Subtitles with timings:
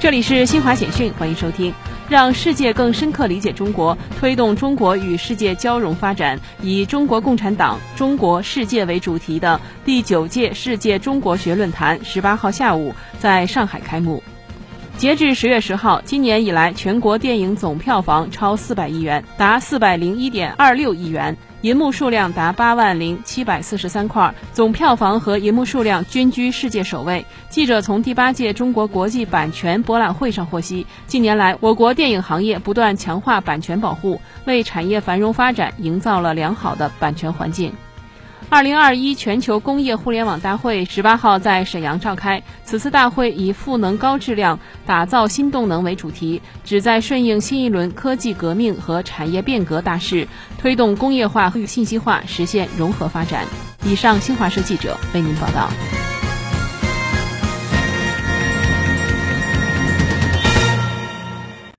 [0.00, 1.74] 这里是新华简讯，欢迎收听。
[2.08, 14.22] 让世界更深刻理解中国，推动中国与世界交融发展，以中国共产党、中国世界为主题的第九届世界中国学论坛十八号下午在上海开幕。
[15.00, 21.34] 截至十月十号，今年以来全国电影总票房超四百亿元，达四百零一点二六亿元。
[21.62, 27.24] 银幕数量达八万零七百四十三块，总票房和银幕数量均居世界首位。
[27.48, 37.72] 记者从第八届中国国际版权博览会上获悉，近年来我国电影行业不断强化版权保护，为产业繁荣发展营造了良好的版权环境。
[38.48, 42.42] 二零二一全球工业互联网大会十八号在沈阳召开。
[42.64, 50.26] 此次大会以“赋能高质量，打造新动能”为主题，旨在顺应新一轮科技革命和产业变革大势，
[50.58, 53.44] 推动工业化与信息化实现融合发展。
[53.84, 55.99] 以上，新华社记者为您报道。